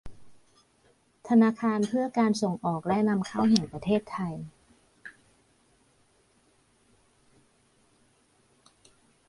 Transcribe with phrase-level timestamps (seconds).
[1.27, 4.33] ธนาคารเพื่อการส่งออกและนำเข้าแห่งประเทศไทย